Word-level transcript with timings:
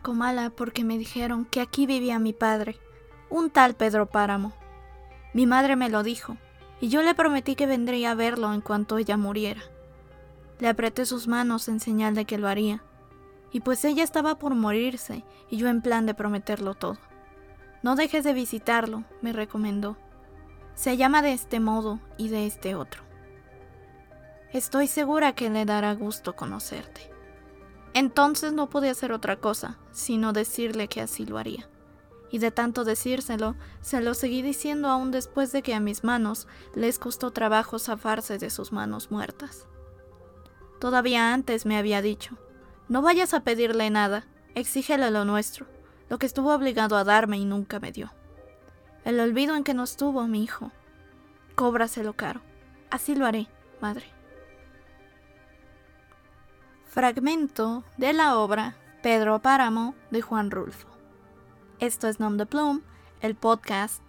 Comala 0.00 0.50
porque 0.50 0.84
me 0.84 0.98
dijeron 0.98 1.44
que 1.44 1.60
aquí 1.60 1.86
vivía 1.86 2.18
mi 2.18 2.32
padre, 2.32 2.78
un 3.30 3.50
tal 3.50 3.74
Pedro 3.74 4.06
Páramo. 4.06 4.52
Mi 5.34 5.46
madre 5.46 5.76
me 5.76 5.88
lo 5.88 6.02
dijo, 6.02 6.36
y 6.80 6.88
yo 6.88 7.02
le 7.02 7.14
prometí 7.14 7.54
que 7.54 7.66
vendría 7.66 8.12
a 8.12 8.14
verlo 8.14 8.52
en 8.52 8.60
cuanto 8.60 8.98
ella 8.98 9.16
muriera. 9.16 9.62
Le 10.58 10.68
apreté 10.68 11.06
sus 11.06 11.28
manos 11.28 11.68
en 11.68 11.80
señal 11.80 12.14
de 12.14 12.24
que 12.24 12.38
lo 12.38 12.48
haría, 12.48 12.82
y 13.52 13.60
pues 13.60 13.84
ella 13.84 14.04
estaba 14.04 14.38
por 14.38 14.54
morirse 14.54 15.24
y 15.50 15.56
yo 15.56 15.68
en 15.68 15.82
plan 15.82 16.06
de 16.06 16.14
prometerlo 16.14 16.74
todo. 16.74 16.98
No 17.82 17.96
dejes 17.96 18.24
de 18.24 18.32
visitarlo, 18.32 19.04
me 19.22 19.32
recomendó. 19.32 19.96
Se 20.74 20.96
llama 20.96 21.22
de 21.22 21.32
este 21.32 21.60
modo 21.60 22.00
y 22.16 22.28
de 22.28 22.46
este 22.46 22.74
otro. 22.74 23.02
Estoy 24.52 24.86
segura 24.86 25.34
que 25.34 25.50
le 25.50 25.64
dará 25.64 25.94
gusto 25.94 26.34
conocerte. 26.36 27.15
Entonces 27.96 28.52
no 28.52 28.68
pude 28.68 28.90
hacer 28.90 29.10
otra 29.10 29.36
cosa, 29.36 29.78
sino 29.90 30.34
decirle 30.34 30.86
que 30.86 31.00
así 31.00 31.24
lo 31.24 31.38
haría. 31.38 31.66
Y 32.30 32.40
de 32.40 32.50
tanto 32.50 32.84
decírselo, 32.84 33.56
se 33.80 34.02
lo 34.02 34.12
seguí 34.12 34.42
diciendo 34.42 34.90
aún 34.90 35.12
después 35.12 35.50
de 35.50 35.62
que 35.62 35.72
a 35.72 35.80
mis 35.80 36.04
manos 36.04 36.46
les 36.74 36.98
costó 36.98 37.30
trabajo 37.30 37.78
zafarse 37.78 38.36
de 38.36 38.50
sus 38.50 38.70
manos 38.70 39.10
muertas. 39.10 39.66
Todavía 40.78 41.32
antes 41.32 41.64
me 41.64 41.78
había 41.78 42.02
dicho, 42.02 42.36
no 42.90 43.00
vayas 43.00 43.32
a 43.32 43.44
pedirle 43.44 43.88
nada, 43.88 44.26
exígele 44.54 45.10
lo 45.10 45.24
nuestro, 45.24 45.64
lo 46.10 46.18
que 46.18 46.26
estuvo 46.26 46.54
obligado 46.54 46.98
a 46.98 47.04
darme 47.04 47.38
y 47.38 47.46
nunca 47.46 47.80
me 47.80 47.92
dio. 47.92 48.12
El 49.06 49.18
olvido 49.20 49.56
en 49.56 49.64
que 49.64 49.72
nos 49.72 49.96
tuvo 49.96 50.26
mi 50.26 50.44
hijo. 50.44 50.70
Cóbraselo 51.54 52.12
caro. 52.12 52.42
Así 52.90 53.14
lo 53.14 53.24
haré, 53.24 53.48
madre. 53.80 54.15
Fragmento 56.96 57.84
de 57.98 58.14
la 58.14 58.38
obra 58.38 58.74
Pedro 59.02 59.42
Páramo 59.42 59.94
de 60.10 60.22
Juan 60.22 60.50
Rulfo. 60.50 60.88
Esto 61.78 62.08
es 62.08 62.20
Nom 62.20 62.38
de 62.38 62.46
Plum, 62.46 62.80
el 63.20 63.34
podcast. 63.34 64.00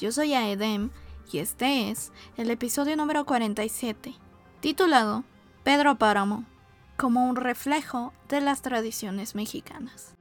Yo 0.00 0.10
soy 0.10 0.34
Aedem 0.34 0.90
y 1.30 1.38
este 1.38 1.88
es 1.88 2.10
el 2.36 2.50
episodio 2.50 2.96
número 2.96 3.24
47, 3.26 4.16
titulado 4.58 5.22
Pedro 5.62 5.98
Páramo 5.98 6.44
como 6.96 7.28
un 7.28 7.36
reflejo 7.36 8.12
de 8.28 8.40
las 8.40 8.60
tradiciones 8.60 9.36
mexicanas. 9.36 10.16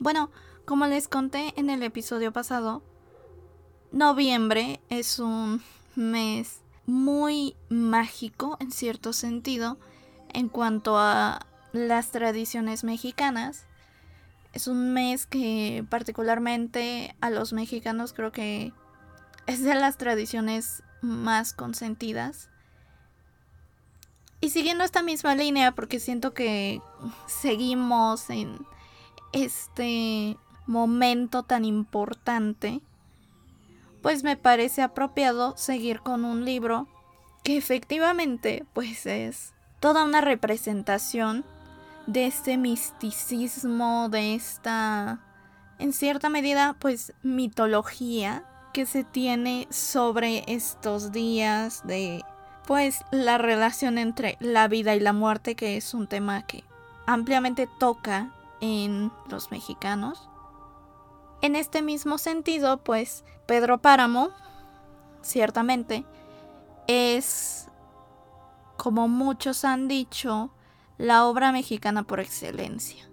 Bueno, 0.00 0.30
como 0.64 0.86
les 0.86 1.08
conté 1.08 1.52
en 1.56 1.68
el 1.68 1.82
episodio 1.82 2.32
pasado, 2.32 2.82
noviembre 3.92 4.80
es 4.88 5.18
un 5.18 5.62
mes 5.94 6.62
muy 6.86 7.54
mágico 7.68 8.56
en 8.60 8.72
cierto 8.72 9.12
sentido 9.12 9.78
en 10.32 10.48
cuanto 10.48 10.96
a 10.96 11.44
las 11.72 12.12
tradiciones 12.12 12.82
mexicanas. 12.82 13.66
Es 14.54 14.68
un 14.68 14.94
mes 14.94 15.26
que 15.26 15.84
particularmente 15.90 17.14
a 17.20 17.28
los 17.28 17.52
mexicanos 17.52 18.14
creo 18.14 18.32
que 18.32 18.72
es 19.46 19.62
de 19.62 19.74
las 19.74 19.98
tradiciones 19.98 20.82
más 21.02 21.52
consentidas. 21.52 22.48
Y 24.40 24.48
siguiendo 24.48 24.82
esta 24.82 25.02
misma 25.02 25.34
línea, 25.34 25.72
porque 25.72 26.00
siento 26.00 26.32
que 26.32 26.80
seguimos 27.26 28.30
en 28.30 28.58
este 29.32 30.36
momento 30.66 31.42
tan 31.42 31.64
importante, 31.64 32.80
pues 34.02 34.22
me 34.22 34.36
parece 34.36 34.82
apropiado 34.82 35.56
seguir 35.56 36.00
con 36.00 36.24
un 36.24 36.44
libro 36.44 36.88
que 37.42 37.56
efectivamente 37.56 38.64
pues 38.72 39.06
es 39.06 39.54
toda 39.80 40.04
una 40.04 40.20
representación 40.20 41.44
de 42.06 42.26
este 42.26 42.56
misticismo, 42.56 44.08
de 44.08 44.34
esta, 44.34 45.20
en 45.78 45.92
cierta 45.92 46.28
medida, 46.28 46.76
pues 46.78 47.12
mitología 47.22 48.44
que 48.72 48.86
se 48.86 49.04
tiene 49.04 49.66
sobre 49.70 50.44
estos 50.46 51.12
días 51.12 51.86
de 51.86 52.22
pues 52.66 53.00
la 53.10 53.38
relación 53.38 53.98
entre 53.98 54.36
la 54.40 54.68
vida 54.68 54.94
y 54.94 55.00
la 55.00 55.12
muerte, 55.12 55.56
que 55.56 55.76
es 55.76 55.94
un 55.94 56.06
tema 56.06 56.46
que 56.46 56.64
ampliamente 57.06 57.68
toca 57.78 58.32
en 58.60 59.12
los 59.28 59.50
mexicanos. 59.50 60.28
En 61.42 61.56
este 61.56 61.82
mismo 61.82 62.18
sentido, 62.18 62.78
pues 62.78 63.24
Pedro 63.46 63.78
Páramo, 63.78 64.30
ciertamente, 65.22 66.04
es, 66.86 67.68
como 68.76 69.08
muchos 69.08 69.64
han 69.64 69.88
dicho, 69.88 70.50
la 70.98 71.24
obra 71.26 71.50
mexicana 71.52 72.02
por 72.02 72.20
excelencia. 72.20 73.08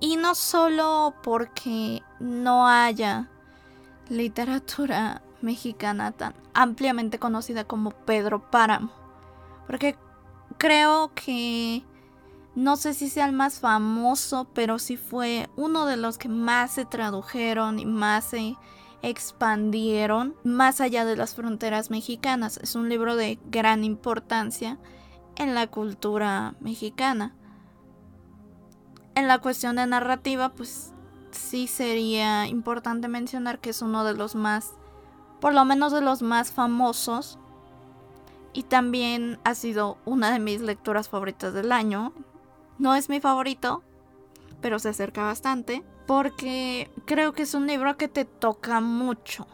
Y 0.00 0.16
no 0.16 0.34
solo 0.34 1.14
porque 1.22 2.02
no 2.18 2.66
haya 2.66 3.30
literatura 4.08 5.22
mexicana 5.40 6.12
tan 6.12 6.34
ampliamente 6.52 7.18
conocida 7.18 7.64
como 7.64 7.90
Pedro 7.90 8.50
Páramo, 8.50 8.90
porque 9.66 9.96
creo 10.58 11.12
que 11.14 11.84
no 12.54 12.76
sé 12.76 12.94
si 12.94 13.08
sea 13.08 13.26
el 13.26 13.32
más 13.32 13.58
famoso, 13.58 14.46
pero 14.54 14.78
sí 14.78 14.96
fue 14.96 15.48
uno 15.56 15.86
de 15.86 15.96
los 15.96 16.18
que 16.18 16.28
más 16.28 16.72
se 16.72 16.84
tradujeron 16.84 17.78
y 17.78 17.84
más 17.84 18.24
se 18.24 18.56
expandieron 19.02 20.34
más 20.44 20.80
allá 20.80 21.04
de 21.04 21.16
las 21.16 21.34
fronteras 21.34 21.90
mexicanas. 21.90 22.58
Es 22.62 22.74
un 22.74 22.88
libro 22.88 23.16
de 23.16 23.38
gran 23.50 23.84
importancia 23.84 24.78
en 25.36 25.54
la 25.54 25.66
cultura 25.66 26.54
mexicana. 26.60 27.34
En 29.14 29.28
la 29.28 29.38
cuestión 29.38 29.76
de 29.76 29.86
narrativa, 29.86 30.50
pues 30.50 30.92
sí 31.32 31.66
sería 31.66 32.46
importante 32.46 33.08
mencionar 33.08 33.58
que 33.58 33.70
es 33.70 33.82
uno 33.82 34.04
de 34.04 34.14
los 34.14 34.34
más, 34.34 34.72
por 35.40 35.54
lo 35.54 35.64
menos 35.64 35.92
de 35.92 36.00
los 36.00 36.22
más 36.22 36.52
famosos. 36.52 37.38
Y 38.52 38.62
también 38.62 39.38
ha 39.42 39.54
sido 39.54 39.98
una 40.04 40.30
de 40.30 40.38
mis 40.38 40.60
lecturas 40.60 41.08
favoritas 41.08 41.52
del 41.52 41.72
año. 41.72 42.12
No 42.78 42.94
es 42.94 43.08
mi 43.08 43.20
favorito, 43.20 43.82
pero 44.60 44.78
se 44.78 44.88
acerca 44.88 45.24
bastante 45.24 45.84
porque 46.06 46.90
creo 47.06 47.32
que 47.32 47.42
es 47.42 47.54
un 47.54 47.66
libro 47.66 47.96
que 47.96 48.08
te 48.08 48.24
toca 48.24 48.80
mucho. 48.80 49.46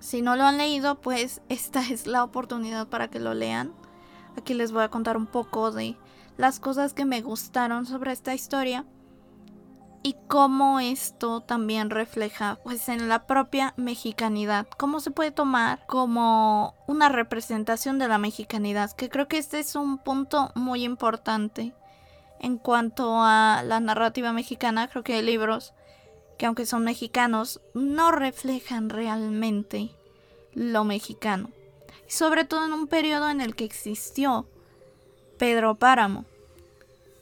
Si 0.00 0.22
no 0.22 0.36
lo 0.36 0.44
han 0.44 0.58
leído, 0.58 1.00
pues 1.00 1.42
esta 1.48 1.80
es 1.80 2.06
la 2.06 2.24
oportunidad 2.24 2.88
para 2.88 3.08
que 3.08 3.20
lo 3.20 3.34
lean. 3.34 3.72
Aquí 4.36 4.54
les 4.54 4.72
voy 4.72 4.82
a 4.82 4.90
contar 4.90 5.16
un 5.16 5.26
poco 5.26 5.70
de 5.70 5.96
las 6.36 6.60
cosas 6.60 6.92
que 6.92 7.04
me 7.04 7.22
gustaron 7.22 7.86
sobre 7.86 8.12
esta 8.12 8.34
historia 8.34 8.84
y 10.06 10.14
cómo 10.28 10.78
esto 10.78 11.40
también 11.40 11.90
refleja 11.90 12.60
pues 12.62 12.88
en 12.88 13.08
la 13.08 13.26
propia 13.26 13.74
mexicanidad, 13.76 14.68
cómo 14.76 15.00
se 15.00 15.10
puede 15.10 15.32
tomar 15.32 15.84
como 15.88 16.76
una 16.86 17.08
representación 17.08 17.98
de 17.98 18.06
la 18.06 18.16
mexicanidad, 18.16 18.92
que 18.92 19.08
creo 19.08 19.26
que 19.26 19.38
este 19.38 19.58
es 19.58 19.74
un 19.74 19.98
punto 19.98 20.52
muy 20.54 20.84
importante 20.84 21.74
en 22.38 22.56
cuanto 22.56 23.16
a 23.20 23.64
la 23.66 23.80
narrativa 23.80 24.30
mexicana, 24.30 24.86
creo 24.86 25.02
que 25.02 25.14
hay 25.14 25.22
libros 25.22 25.74
que 26.38 26.46
aunque 26.46 26.66
son 26.66 26.84
mexicanos 26.84 27.60
no 27.74 28.12
reflejan 28.12 28.90
realmente 28.90 29.90
lo 30.54 30.84
mexicano, 30.84 31.50
sobre 32.06 32.44
todo 32.44 32.64
en 32.64 32.74
un 32.74 32.86
periodo 32.86 33.28
en 33.28 33.40
el 33.40 33.56
que 33.56 33.64
existió 33.64 34.46
Pedro 35.36 35.74
Páramo 35.74 36.26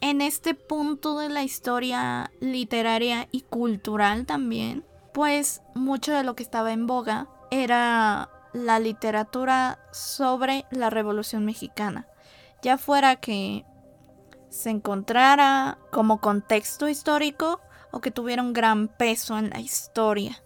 en 0.05 0.21
este 0.21 0.53
punto 0.53 1.19
de 1.19 1.31
la 1.31 1.45
historia 1.45 2.31
literaria 2.39 3.27
y 3.31 3.41
cultural 3.41 4.27
también, 4.27 4.85
pues 5.15 5.63
mucho 5.75 6.13
de 6.13 6.23
lo 6.23 6.37
que 6.37 6.43
estaba 6.43 6.75
en 6.75 6.87
boga 6.87 7.29
era 7.51 8.29
la 8.53 8.79
literatura 8.81 9.79
sobre 9.93 10.67
la 10.71 10.91
Revolución 10.91 11.47
Mexicana, 11.47 12.07
ya 12.61 12.77
fuera 12.77 13.17
que 13.17 13.65
se 14.51 14.69
encontrara 14.69 15.79
como 15.91 16.21
contexto 16.21 16.87
histórico 16.87 17.63
o 17.91 18.03
que 18.03 18.11
tuviera 18.11 18.43
un 18.43 18.53
gran 18.53 18.89
peso 18.89 19.39
en 19.39 19.49
la 19.49 19.61
historia. 19.61 20.43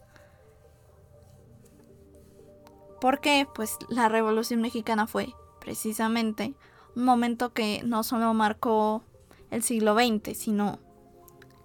Porque 3.01 3.45
pues 3.53 3.75
la 3.89 4.07
Revolución 4.07 4.61
Mexicana 4.61 5.05
fue 5.05 5.33
precisamente 5.59 6.53
un 6.95 7.03
momento 7.03 7.51
que 7.51 7.81
no 7.83 8.03
solo 8.03 8.33
marcó 8.33 9.03
el 9.51 9.63
siglo 9.63 9.95
XX, 9.95 10.37
sino 10.37 10.79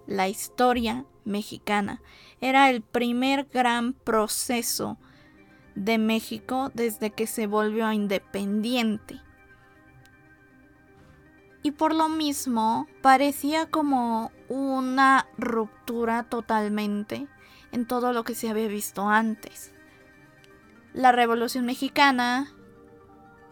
la 0.07 0.27
historia 0.27 1.05
Mexicana. 1.25 2.01
Era 2.41 2.69
el 2.69 2.81
primer 2.81 3.45
gran 3.45 3.93
proceso 3.93 4.97
de 5.75 5.97
México 5.97 6.71
desde 6.73 7.11
que 7.11 7.27
se 7.27 7.47
volvió 7.47 7.91
independiente. 7.91 9.21
Y 11.63 11.71
por 11.71 11.95
lo 11.95 12.09
mismo 12.09 12.87
parecía 13.01 13.65
como 13.65 14.31
una 14.47 15.27
ruptura 15.37 16.23
totalmente 16.23 17.27
en 17.71 17.87
todo 17.87 18.13
lo 18.13 18.23
que 18.23 18.35
se 18.35 18.49
había 18.49 18.67
visto 18.67 19.09
antes. 19.09 19.73
La 20.93 21.11
Revolución 21.11 21.65
Mexicana 21.65 22.54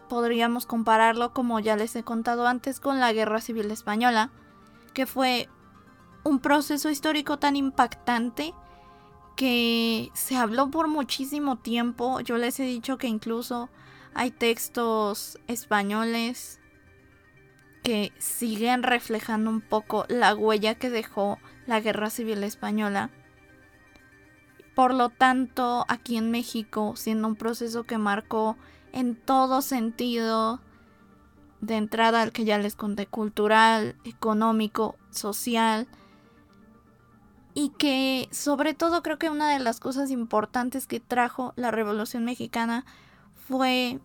podríamos 0.08 0.66
compararlo, 0.66 1.32
como 1.32 1.60
ya 1.60 1.76
les 1.76 1.94
he 1.96 2.02
contado 2.02 2.46
antes, 2.46 2.80
con 2.80 3.00
la 3.00 3.12
Guerra 3.12 3.40
Civil 3.40 3.70
Española, 3.70 4.30
que 4.92 5.06
fue 5.06 5.48
un 6.24 6.40
proceso 6.40 6.90
histórico 6.90 7.38
tan 7.38 7.56
impactante 7.56 8.54
que 9.36 10.10
se 10.14 10.36
habló 10.36 10.70
por 10.70 10.88
muchísimo 10.88 11.56
tiempo. 11.56 12.20
Yo 12.20 12.38
les 12.38 12.58
he 12.60 12.64
dicho 12.64 12.98
que 12.98 13.08
incluso 13.08 13.68
hay 14.14 14.30
textos 14.30 15.38
españoles 15.48 16.60
que 17.82 18.12
siguen 18.18 18.82
reflejando 18.82 19.50
un 19.50 19.60
poco 19.60 20.06
la 20.08 20.34
huella 20.34 20.76
que 20.76 20.88
dejó 20.88 21.38
la 21.66 21.80
Guerra 21.80 22.10
Civil 22.10 22.42
Española. 22.44 23.10
Por 24.74 24.94
lo 24.94 25.10
tanto, 25.10 25.84
aquí 25.88 26.16
en 26.16 26.30
México, 26.30 26.94
siendo 26.96 27.28
un 27.28 27.36
proceso 27.36 27.84
que 27.84 27.98
marcó 27.98 28.56
en 28.94 29.16
todo 29.16 29.60
sentido, 29.60 30.60
de 31.60 31.76
entrada 31.76 32.22
al 32.22 32.30
que 32.30 32.44
ya 32.44 32.58
les 32.58 32.76
conté, 32.76 33.06
cultural, 33.06 33.96
económico, 34.04 34.94
social, 35.10 35.88
y 37.54 37.70
que 37.70 38.28
sobre 38.30 38.72
todo 38.72 39.02
creo 39.02 39.18
que 39.18 39.30
una 39.30 39.52
de 39.52 39.58
las 39.58 39.80
cosas 39.80 40.10
importantes 40.10 40.86
que 40.86 41.00
trajo 41.00 41.52
la 41.56 41.72
Revolución 41.72 42.24
Mexicana 42.24 42.84
fue 43.48 44.00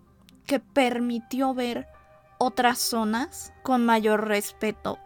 que 0.48 0.60
permitió 0.60 1.54
ver 1.54 1.88
otras 2.40 2.80
zonas 2.80 3.54
con 3.62 3.86
mayor 3.86 4.28
respeto. 4.28 4.98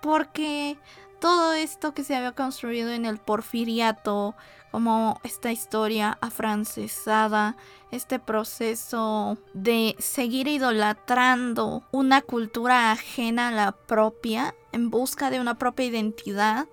Porque 0.00 0.78
todo 1.22 1.52
esto 1.52 1.94
que 1.94 2.02
se 2.02 2.16
había 2.16 2.32
construido 2.32 2.90
en 2.90 3.06
el 3.06 3.18
porfiriato, 3.18 4.34
como 4.72 5.20
esta 5.22 5.52
historia 5.52 6.18
afrancesada, 6.20 7.56
este 7.92 8.18
proceso 8.18 9.38
de 9.54 9.94
seguir 10.00 10.48
idolatrando 10.48 11.84
una 11.92 12.22
cultura 12.22 12.90
ajena 12.90 13.48
a 13.48 13.52
la 13.52 13.70
propia 13.70 14.56
en 14.72 14.90
busca 14.90 15.30
de 15.30 15.38
una 15.38 15.58
propia 15.58 15.86
identidad, 15.86 16.66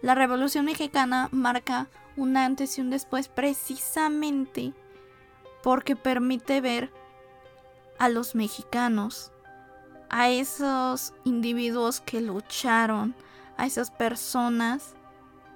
la 0.00 0.14
Revolución 0.14 0.64
Mexicana 0.64 1.28
marca 1.30 1.88
un 2.16 2.38
antes 2.38 2.78
y 2.78 2.80
un 2.80 2.88
después 2.88 3.28
precisamente 3.28 4.72
porque 5.62 5.94
permite 5.94 6.62
ver 6.62 6.90
a 7.98 8.08
los 8.08 8.34
mexicanos, 8.34 9.30
a 10.10 10.28
esos 10.28 11.14
individuos 11.24 12.00
que 12.00 12.20
lucharon, 12.20 13.14
a 13.56 13.66
esas 13.66 13.90
personas 13.90 14.94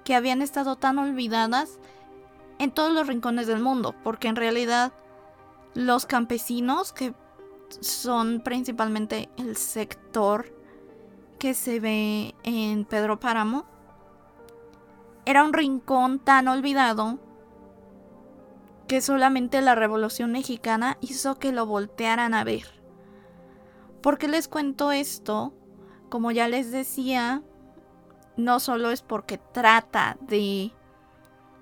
que 0.05 0.15
habían 0.15 0.43
estado 0.43 0.77
tan 0.77 0.99
olvidadas 0.99 1.79
en 2.59 2.71
todos 2.71 2.93
los 2.93 3.07
rincones 3.07 3.47
del 3.47 3.61
mundo, 3.61 3.95
porque 4.05 4.29
en 4.29 4.37
realidad 4.37 4.93
los 5.75 6.07
campesinos, 6.07 6.93
que 6.93 7.15
son 7.81 8.41
principalmente 8.41 9.29
el 9.37 9.57
sector 9.57 10.55
que 11.39 11.55
se 11.55 11.81
ve 11.81 12.35
en 12.45 12.85
Pedro 12.85 13.19
Páramo, 13.19 13.65
era 15.27 15.43
un 15.43 15.53
rincón 15.53 16.19
tan 16.21 16.49
olvidado 16.49 17.19
que 18.87 19.01
solamente 19.01 19.63
la 19.63 19.75
Revolución 19.75 20.31
Mexicana 20.31 20.99
hizo 21.01 21.39
que 21.39 21.53
lo 21.53 21.67
voltearan 21.67 22.35
a 22.35 22.45
ver. 22.45 22.84
¿Por 24.05 24.19
qué 24.19 24.29
les 24.29 24.49
cuento 24.49 24.93
esto? 24.93 25.55
Como 26.11 26.31
ya 26.31 26.47
les 26.47 26.71
decía, 26.71 27.41
no 28.37 28.61
solo 28.61 28.91
es 28.91 29.01
porque 29.01 29.39
trata 29.39 30.19
de 30.21 30.73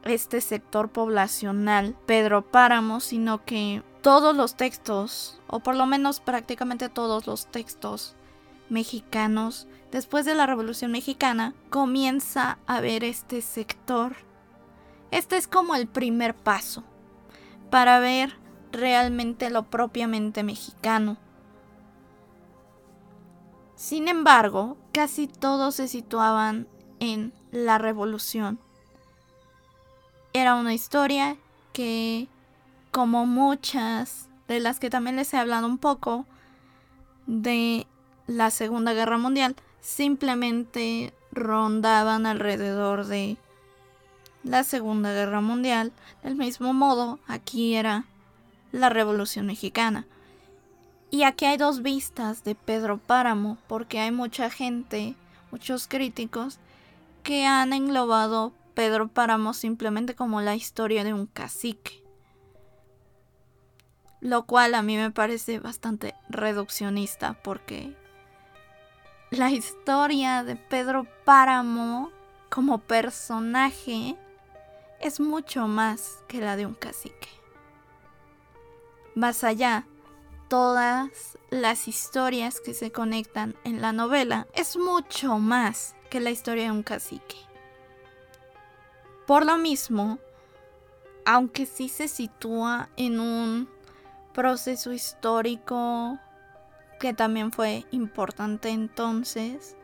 este 0.03 0.41
sector 0.41 0.91
poblacional 0.91 1.97
Pedro 2.05 2.43
Páramo, 2.43 2.99
sino 2.99 3.45
que 3.45 3.85
todos 4.01 4.35
los 4.35 4.57
textos, 4.57 5.41
o 5.47 5.61
por 5.61 5.77
lo 5.77 5.87
menos 5.87 6.19
prácticamente 6.19 6.89
todos 6.89 7.29
los 7.29 7.47
textos 7.47 8.17
mexicanos, 8.69 9.69
después 9.93 10.25
de 10.25 10.35
la 10.35 10.47
Revolución 10.47 10.91
Mexicana, 10.91 11.55
comienza 11.71 12.59
a 12.67 12.81
ver 12.81 13.05
este 13.05 13.41
sector. 13.41 14.17
Este 15.13 15.37
es 15.37 15.47
como 15.47 15.77
el 15.77 15.87
primer 15.87 16.35
paso 16.35 16.83
para 17.71 18.01
ver 18.01 18.37
realmente 18.73 19.49
lo 19.49 19.71
propiamente 19.71 20.43
mexicano. 20.43 21.19
Sin 23.83 24.07
embargo, 24.07 24.77
casi 24.93 25.27
todos 25.27 25.75
se 25.75 25.89
situaban 25.89 26.69
en 27.01 27.33
la 27.51 27.79
revolución. 27.79 28.61
Era 30.33 30.55
una 30.55 30.73
historia 30.73 31.37
que, 31.73 32.29
como 32.93 33.27
muchas 33.27 34.29
de 34.47 34.61
las 34.61 34.79
que 34.79 34.89
también 34.89 35.17
les 35.17 35.35
he 35.35 35.37
hablado 35.37 35.67
un 35.67 35.79
poco, 35.79 36.27
de 37.27 37.89
la 38.29 38.53
Segunda 38.53 38.93
Guerra 38.93 39.19
Mundial, 39.19 39.57
simplemente 39.81 41.13
rondaban 41.33 42.25
alrededor 42.25 43.07
de 43.07 43.37
la 44.45 44.63
Segunda 44.63 45.13
Guerra 45.13 45.41
Mundial. 45.41 45.91
Del 46.23 46.37
mismo 46.37 46.73
modo, 46.73 47.19
aquí 47.27 47.75
era 47.75 48.05
la 48.71 48.91
Revolución 48.91 49.47
Mexicana. 49.47 50.07
Y 51.13 51.25
aquí 51.25 51.45
hay 51.45 51.59
dos 51.59 51.83
vistas 51.83 52.43
de 52.43 52.55
Pedro 52.55 52.97
Páramo, 52.97 53.59
porque 53.67 54.01
hay 54.01 54.11
mucha 54.11 54.49
gente, 54.49 55.15
muchos 55.51 55.87
críticos, 55.87 56.59
que 57.23 57.45
han 57.45 57.75
englobado 57.75 58.55
Pedro 58.73 59.09
Páramo 59.09 59.53
simplemente 59.53 60.15
como 60.15 60.41
la 60.41 60.55
historia 60.55 61.05
de 61.05 61.13
un 61.13 61.27
cacique. 61.27 62.03
Lo 64.21 64.47
cual 64.47 64.75
a 64.75 64.81
mí 64.81 64.97
me 64.97 65.11
parece 65.11 65.59
bastante 65.59 66.15
reduccionista 66.31 67.35
porque 67.45 67.95
la 69.29 69.51
historia 69.51 70.45
de 70.45 70.57
Pedro 70.57 71.07
Páramo 71.27 72.11
como 72.49 72.79
personaje 72.79 74.17
es 74.99 75.21
mucho 75.21 75.69
más 75.69 76.25
que 76.27 76.41
la 76.41 76.57
de 76.57 76.65
un 76.65 76.75
cacique. 76.75 77.29
Más 79.15 79.45
allá, 79.45 79.85
todas 80.53 81.39
las 81.49 81.89
historias 81.89 82.61
que 82.61 82.75
se 82.75 82.93
conectan 82.93 83.57
en 83.65 83.81
la 83.81 83.95
novela 83.95 84.47
es 84.53 84.77
mucho 84.77 85.39
más 85.39 85.97
que 86.11 86.21
la 86.21 86.31
historia 86.31 86.65
de 86.65 86.73
un 86.73 86.83
cacique. 86.83 87.39
Por 89.27 89.47
lo 89.47 89.57
mismo, 89.57 90.19
aunque 91.25 91.65
sí 91.65 91.89
se 91.89 92.07
sitúa 92.07 92.91
en 92.99 93.19
un 93.19 93.71
proceso 94.35 94.93
histórico 94.93 96.19
que 97.01 97.15
también 97.15 97.51
fue 97.51 97.87
importante 97.91 98.69
entonces, 98.69 99.75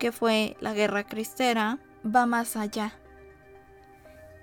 que 0.00 0.10
fue 0.10 0.56
la 0.58 0.74
guerra 0.74 1.04
cristera, 1.04 1.78
va 2.04 2.26
más 2.26 2.56
allá 2.56 2.92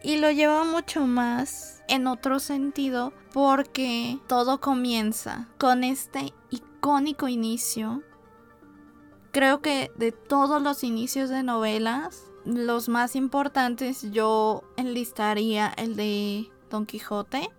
y 0.04 0.18
lo 0.18 0.32
lleva 0.32 0.64
mucho 0.64 1.06
más 1.06 1.84
en 1.88 2.08
otro 2.08 2.40
sentido 2.40 3.14
porque 3.34 4.20
todo 4.28 4.60
comienza 4.60 5.48
con 5.58 5.84
este 5.84 6.34
icónico 6.50 7.28
inicio. 7.28 8.04
Creo 9.32 9.62
que 9.62 9.92
de 9.96 10.12
todos 10.12 10.62
los 10.62 10.84
inicios 10.84 11.30
de 11.30 11.44
novelas, 11.44 12.24
los 12.46 12.90
más 12.90 13.16
importantes 13.16 14.12
yo 14.12 14.64
enlistaría 14.78 15.68
el 15.78 15.96
de 15.96 16.50
Don 16.70 16.86
Quijote, 16.86 17.50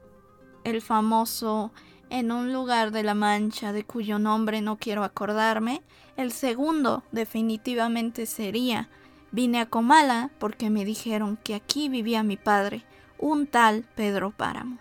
el 0.65 0.83
famoso 0.83 1.73
en 2.09 2.33
un 2.33 2.53
lugar 2.53 2.91
de 2.91 3.05
la 3.05 3.15
Mancha 3.15 3.73
de 3.73 3.85
cuyo 3.85 4.19
nombre 4.19 4.61
no 4.61 4.79
quiero 4.79 5.05
acordarme. 5.05 5.83
El 6.17 6.33
segundo 6.33 7.05
definitivamente 7.13 8.27
sería 8.27 8.91
Vine 9.33 9.61
a 9.61 9.67
Comala 9.67 10.31
porque 10.39 10.71
me 10.71 10.85
dijeron 10.85 11.37
que 11.37 11.55
aquí 11.55 11.89
vivía 11.89 12.23
mi 12.23 12.37
padre, 12.37 12.85
un 13.19 13.47
tal 13.47 13.85
Pedro 13.95 14.31
Páramo. 14.33 14.79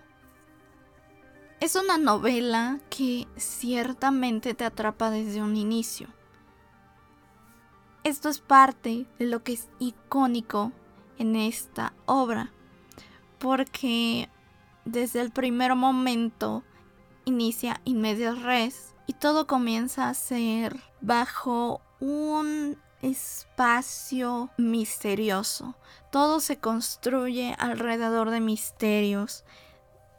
Es 1.60 1.76
una 1.76 1.98
novela 1.98 2.80
que 2.90 3.28
ciertamente 3.36 4.54
te 4.54 4.66
atrapa 4.66 5.12
desde 5.12 5.42
un 5.42 5.58
inicio. 5.58 6.08
Esto 8.04 8.30
es 8.30 8.40
parte 8.40 9.06
de 9.20 9.26
lo 9.26 9.44
que 9.44 9.54
es 9.54 9.68
icónico 9.78 10.72
en 11.18 11.36
esta 11.36 11.94
obra, 12.06 12.52
porque 13.38 14.30
desde 14.86 15.22
el 15.22 15.32
primer 15.32 15.76
momento 15.76 16.64
inicia 17.26 17.82
in 17.84 18.04
res 18.42 18.96
y 19.06 19.14
todo 19.14 19.46
comienza 19.46 20.10
a 20.10 20.14
ser 20.14 20.78
bajo 21.02 21.82
un 22.00 22.78
espacio 23.02 24.50
misterioso. 24.58 25.76
Todo 26.12 26.40
se 26.40 26.58
construye 26.58 27.56
alrededor 27.60 28.30
de 28.30 28.42
misterios. 28.42 29.44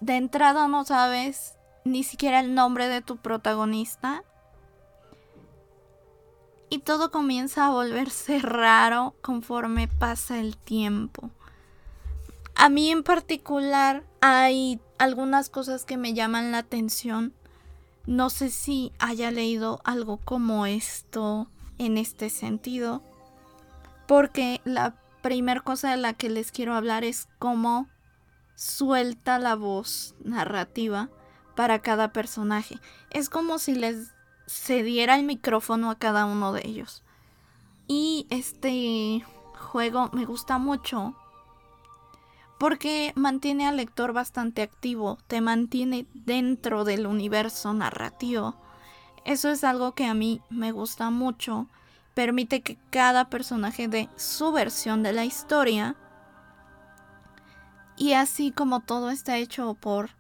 De 0.01 0.17
entrada 0.17 0.69
no 0.69 0.85
sabes 0.85 1.57
ni 1.85 2.05
siquiera 2.05 2.41
el 2.41 2.55
nombre 2.55 2.89
de 2.89 3.03
tu 3.03 3.17
protagonista. 3.17 4.25
Y 6.69 6.79
todo 6.81 7.11
comienza 7.11 7.67
a 7.67 7.71
volverse 7.71 8.39
raro 8.43 9.15
conforme 9.21 9.89
pasa 9.89 10.39
el 10.39 10.57
tiempo. 10.57 11.31
A 12.55 12.69
mí 12.69 12.91
en 12.91 13.03
particular 13.03 14.05
hay 14.21 14.81
algunas 14.99 15.49
cosas 15.49 15.85
que 15.85 15.97
me 15.97 16.15
llaman 16.15 16.53
la 16.53 16.59
atención. 16.59 17.35
No 18.07 18.31
sé 18.31 18.51
si 18.51 18.93
haya 18.99 19.31
leído 19.31 19.81
algo 19.85 20.19
como 20.19 20.67
esto 20.67 21.49
en 21.81 21.97
este 21.97 22.29
sentido. 22.31 23.03
Porque 24.07 24.61
la 24.65 24.95
primera 25.23 25.61
cosa 25.61 25.91
de 25.91 25.97
la 25.97 26.13
que 26.13 26.29
les 26.29 26.53
quiero 26.53 26.75
hablar 26.75 27.05
es 27.05 27.27
cómo 27.39 27.89
suelta 28.55 29.39
la 29.39 29.55
voz 29.57 30.15
narrativa 30.23 31.09
para 31.57 31.81
cada 31.81 32.13
personaje. 32.13 32.79
Es 33.09 33.31
como 33.31 33.59
si 33.59 33.75
les 33.75 34.13
cediera 34.47 35.17
el 35.17 35.25
micrófono 35.25 35.91
a 35.91 35.99
cada 35.99 36.27
uno 36.27 36.53
de 36.53 36.63
ellos. 36.67 37.03
Y 37.89 38.27
este 38.29 39.25
juego 39.55 40.11
me 40.13 40.27
gusta 40.27 40.59
mucho 40.59 41.17
porque 42.59 43.15
mantiene 43.17 43.67
al 43.67 43.79
lector 43.79 44.13
bastante 44.13 44.61
activo, 44.61 45.17
te 45.29 45.41
mantiene 45.41 46.07
dentro 46.13 46.85
del 46.85 47.07
universo 47.07 47.73
narrativo. 47.73 48.55
Eso 49.25 49.51
es 49.51 49.65
algo 49.65 49.93
que 49.93 50.07
a 50.07 50.15
mí 50.15 50.41
me 50.51 50.73
gusta 50.73 51.11
mucho. 51.11 51.67
Permite 52.15 52.63
que 52.63 52.79
cada 52.91 53.29
personaje 53.29 53.89
dé 53.89 54.09
su 54.17 54.53
versión 54.53 55.03
de 55.03 55.13
la 55.13 55.25
historia. 55.25 55.97
Y 57.97 58.15
así 58.15 58.51
como 58.51 58.81
todo 58.81 59.11
está 59.11 59.37
hecho 59.37 59.75
por 59.75 60.11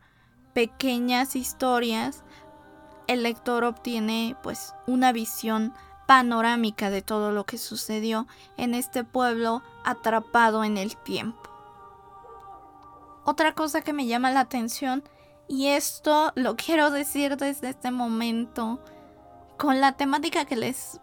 pequeñas 0.52 1.36
historias, 1.36 2.22
el 3.06 3.22
lector 3.22 3.64
obtiene 3.64 4.36
pues 4.42 4.74
una 4.86 5.12
visión 5.12 5.72
panorámica 6.06 6.90
de 6.90 7.02
todo 7.02 7.32
lo 7.32 7.44
que 7.44 7.56
sucedió 7.56 8.26
en 8.56 8.74
este 8.74 9.04
pueblo 9.04 9.62
atrapado 9.84 10.64
en 10.64 10.76
el 10.76 10.96
tiempo. 10.96 11.50
Otra 13.24 13.54
cosa 13.54 13.82
que 13.82 13.92
me 13.92 14.06
llama 14.06 14.30
la 14.30 14.40
atención, 14.40 15.04
y 15.50 15.66
esto 15.66 16.30
lo 16.36 16.54
quiero 16.54 16.92
decir 16.92 17.36
desde 17.36 17.70
este 17.70 17.90
momento, 17.90 18.80
con 19.58 19.80
la 19.80 19.96
temática 19.96 20.44
que 20.44 20.54
les 20.54 21.00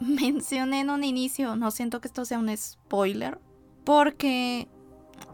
mencioné 0.00 0.80
en 0.80 0.88
un 0.88 1.04
inicio, 1.04 1.54
no 1.54 1.70
siento 1.70 2.00
que 2.00 2.08
esto 2.08 2.24
sea 2.24 2.38
un 2.38 2.56
spoiler, 2.56 3.38
porque 3.84 4.68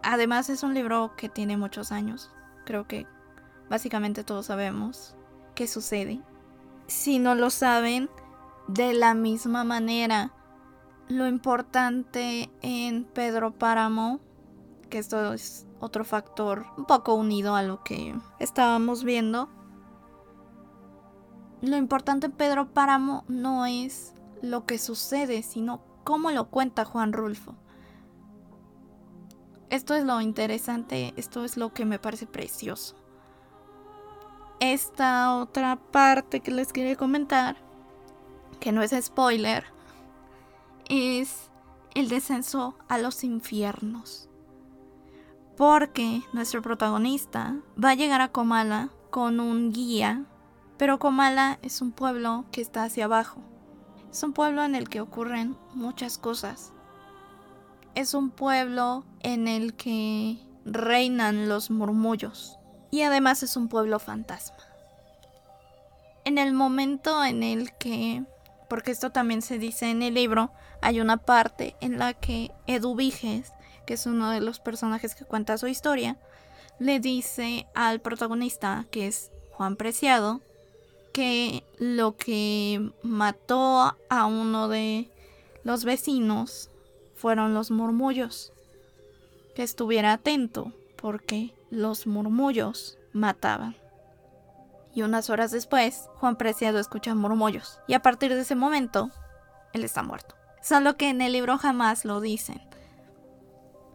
además 0.02 0.50
es 0.50 0.64
un 0.64 0.74
libro 0.74 1.14
que 1.16 1.28
tiene 1.28 1.56
muchos 1.56 1.92
años, 1.92 2.32
creo 2.64 2.88
que 2.88 3.06
básicamente 3.70 4.24
todos 4.24 4.46
sabemos 4.46 5.14
qué 5.54 5.68
sucede. 5.68 6.20
Si 6.88 7.20
no 7.20 7.36
lo 7.36 7.50
saben, 7.50 8.10
de 8.66 8.94
la 8.94 9.14
misma 9.14 9.62
manera, 9.62 10.32
lo 11.06 11.28
importante 11.28 12.50
en 12.62 13.04
Pedro 13.04 13.52
Páramo, 13.52 14.18
que 14.88 14.98
esto 14.98 15.32
es 15.32 15.66
otro 15.80 16.04
factor 16.04 16.66
un 16.76 16.84
poco 16.84 17.14
unido 17.14 17.54
a 17.54 17.62
lo 17.62 17.82
que 17.82 18.14
estábamos 18.38 19.04
viendo. 19.04 19.48
Lo 21.62 21.76
importante 21.76 22.28
Pedro 22.28 22.72
Páramo 22.72 23.24
no 23.28 23.66
es 23.66 24.14
lo 24.42 24.66
que 24.66 24.78
sucede, 24.78 25.42
sino 25.42 25.82
cómo 26.04 26.30
lo 26.30 26.48
cuenta 26.50 26.84
Juan 26.84 27.12
Rulfo. 27.12 27.54
Esto 29.70 29.94
es 29.94 30.04
lo 30.04 30.20
interesante, 30.20 31.12
esto 31.16 31.44
es 31.44 31.56
lo 31.56 31.72
que 31.72 31.84
me 31.84 31.98
parece 31.98 32.26
precioso. 32.26 32.94
Esta 34.60 35.34
otra 35.36 35.76
parte 35.76 36.40
que 36.40 36.50
les 36.50 36.72
quiero 36.72 36.96
comentar, 36.98 37.56
que 38.60 38.72
no 38.72 38.82
es 38.82 38.94
spoiler, 39.04 39.64
es 40.88 41.50
el 41.94 42.08
descenso 42.08 42.76
a 42.88 42.98
los 42.98 43.24
infiernos 43.24 44.25
porque 45.56 46.22
nuestro 46.32 46.60
protagonista 46.60 47.56
va 47.82 47.90
a 47.90 47.94
llegar 47.94 48.20
a 48.20 48.28
Comala 48.28 48.90
con 49.10 49.40
un 49.40 49.72
guía, 49.72 50.24
pero 50.76 50.98
Comala 50.98 51.58
es 51.62 51.80
un 51.80 51.92
pueblo 51.92 52.44
que 52.52 52.60
está 52.60 52.84
hacia 52.84 53.06
abajo. 53.06 53.40
Es 54.10 54.22
un 54.22 54.32
pueblo 54.32 54.64
en 54.64 54.74
el 54.74 54.88
que 54.88 55.00
ocurren 55.00 55.56
muchas 55.74 56.18
cosas. 56.18 56.72
Es 57.94 58.12
un 58.12 58.30
pueblo 58.30 59.04
en 59.20 59.48
el 59.48 59.74
que 59.74 60.38
reinan 60.66 61.48
los 61.48 61.70
murmullos. 61.70 62.58
Y 62.90 63.02
además 63.02 63.42
es 63.42 63.56
un 63.56 63.68
pueblo 63.68 63.98
fantasma. 63.98 64.58
En 66.24 66.38
el 66.38 66.52
momento 66.52 67.24
en 67.24 67.42
el 67.42 67.72
que, 67.76 68.24
porque 68.68 68.90
esto 68.90 69.10
también 69.10 69.42
se 69.42 69.58
dice 69.58 69.90
en 69.90 70.02
el 70.02 70.14
libro, 70.14 70.50
hay 70.82 71.00
una 71.00 71.16
parte 71.16 71.76
en 71.80 71.98
la 71.98 72.12
que 72.14 72.50
Eduviges 72.66 73.52
que 73.86 73.94
es 73.94 74.04
uno 74.04 74.30
de 74.30 74.40
los 74.40 74.60
personajes 74.60 75.14
que 75.14 75.24
cuenta 75.24 75.56
su 75.56 75.68
historia, 75.68 76.18
le 76.78 77.00
dice 77.00 77.66
al 77.74 78.00
protagonista, 78.00 78.84
que 78.90 79.06
es 79.06 79.30
Juan 79.52 79.76
Preciado, 79.76 80.42
que 81.12 81.64
lo 81.78 82.16
que 82.16 82.92
mató 83.02 83.96
a 84.10 84.26
uno 84.26 84.68
de 84.68 85.10
los 85.64 85.84
vecinos 85.84 86.68
fueron 87.14 87.54
los 87.54 87.70
murmullos. 87.70 88.52
Que 89.54 89.62
estuviera 89.62 90.12
atento, 90.12 90.72
porque 90.96 91.54
los 91.70 92.06
murmullos 92.06 92.98
mataban. 93.14 93.76
Y 94.94 95.02
unas 95.02 95.30
horas 95.30 95.50
después, 95.50 96.08
Juan 96.16 96.36
Preciado 96.36 96.78
escucha 96.78 97.14
murmullos. 97.14 97.80
Y 97.86 97.94
a 97.94 98.02
partir 98.02 98.34
de 98.34 98.42
ese 98.42 98.54
momento, 98.54 99.10
él 99.72 99.84
está 99.84 100.02
muerto. 100.02 100.34
Solo 100.62 100.96
que 100.96 101.08
en 101.08 101.22
el 101.22 101.32
libro 101.32 101.56
jamás 101.56 102.04
lo 102.04 102.20
dicen 102.20 102.60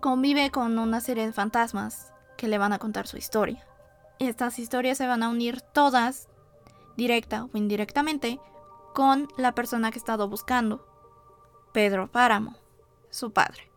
convive 0.01 0.49
con 0.49 0.77
una 0.79 0.99
serie 0.99 1.25
de 1.25 1.31
fantasmas 1.31 2.11
que 2.35 2.47
le 2.47 2.57
van 2.57 2.73
a 2.73 2.79
contar 2.79 3.07
su 3.07 3.17
historia. 3.17 3.65
Estas 4.19 4.59
historias 4.59 4.97
se 4.97 5.07
van 5.07 5.23
a 5.23 5.29
unir 5.29 5.61
todas, 5.61 6.27
directa 6.97 7.45
o 7.45 7.57
indirectamente, 7.57 8.39
con 8.93 9.29
la 9.37 9.53
persona 9.53 9.91
que 9.91 9.99
ha 9.99 10.01
estado 10.01 10.27
buscando, 10.27 10.85
Pedro 11.71 12.11
Páramo, 12.11 12.55
su 13.09 13.31
padre. 13.31 13.71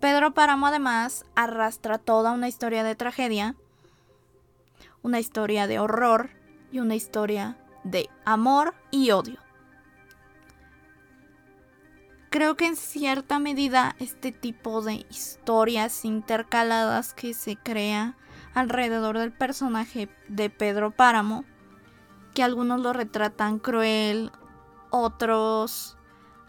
Pedro 0.00 0.34
Páramo 0.34 0.66
además 0.66 1.24
arrastra 1.34 1.98
toda 1.98 2.32
una 2.32 2.48
historia 2.48 2.84
de 2.84 2.94
tragedia, 2.94 3.56
una 5.02 5.18
historia 5.18 5.66
de 5.66 5.78
horror 5.78 6.30
y 6.70 6.80
una 6.80 6.94
historia 6.94 7.56
de 7.84 8.08
amor 8.24 8.74
y 8.90 9.10
odio 9.12 9.45
creo 12.36 12.54
que 12.54 12.66
en 12.66 12.76
cierta 12.76 13.38
medida 13.38 13.96
este 13.98 14.30
tipo 14.30 14.82
de 14.82 15.06
historias 15.08 16.04
intercaladas 16.04 17.14
que 17.14 17.32
se 17.32 17.56
crea 17.56 18.14
alrededor 18.52 19.16
del 19.16 19.32
personaje 19.32 20.10
de 20.28 20.50
Pedro 20.50 20.90
Páramo, 20.90 21.46
que 22.34 22.42
algunos 22.42 22.78
lo 22.80 22.92
retratan 22.92 23.58
cruel, 23.58 24.32
otros 24.90 25.96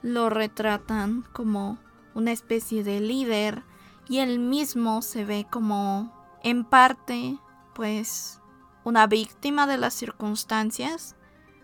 lo 0.02 0.30
retratan 0.30 1.24
como 1.32 1.78
una 2.16 2.34
especie 2.34 2.84
de 2.84 3.00
líder 3.00 3.64
y 4.10 4.18
él 4.18 4.40
mismo 4.40 5.02
se 5.02 5.24
ve 5.24 5.48
como 5.50 6.14
en 6.44 6.66
parte 6.66 7.38
pues 7.74 8.42
una 8.84 9.08
víctima 9.08 9.68
de 9.68 9.78
las 9.78 9.94
circunstancias. 9.94 11.16